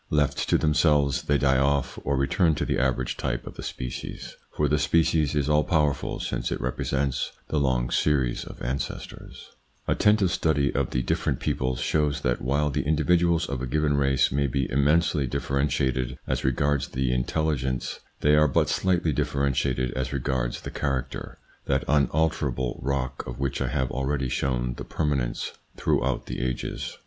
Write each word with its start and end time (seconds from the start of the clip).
Left 0.09 0.49
to 0.49 0.57
themselves 0.57 1.21
they 1.21 1.37
die 1.37 1.59
off 1.59 1.99
or 2.03 2.17
return 2.17 2.55
to 2.55 2.65
the 2.65 2.79
average 2.79 3.17
type 3.17 3.45
of 3.45 3.53
the 3.53 3.61
species, 3.61 4.35
for 4.49 4.67
the 4.67 4.79
species 4.79 5.35
is 5.35 5.47
all 5.47 5.63
powerful 5.63 6.19
since 6.19 6.51
it 6.51 6.59
repre 6.59 6.87
sents 6.87 7.33
the 7.49 7.59
long 7.59 7.91
series 7.91 8.43
of 8.43 8.63
ancestors, 8.63 9.51
Attentive 9.87 10.31
study 10.31 10.73
of 10.73 10.89
the 10.89 11.03
different 11.03 11.39
peoples 11.39 11.81
shows 11.81 12.21
that 12.21 12.41
while 12.41 12.71
the 12.71 12.81
individuals 12.81 13.45
of 13.47 13.61
a 13.61 13.67
given 13.67 13.95
race 13.95 14.31
may 14.31 14.47
be 14.47 14.67
immensely 14.71 15.27
differentiated 15.27 16.17
as 16.25 16.43
regards 16.43 16.87
the 16.87 17.13
intelligence, 17.13 17.99
they 18.21 18.33
are 18.35 18.47
but 18.47 18.69
slightly 18.69 19.13
differentiated 19.13 19.91
as 19.93 20.11
regards 20.11 20.61
the 20.61 20.71
character, 20.71 21.37
that 21.65 21.83
unalterable 21.87 22.79
rock 22.81 23.23
of 23.27 23.37
which 23.37 23.61
I 23.61 23.67
have 23.67 23.91
already 23.91 24.29
shown 24.29 24.73
the 24.77 24.83
permanence 24.83 25.51
throughout 25.77 26.25
the 26.25 26.39
ages. 26.41 26.97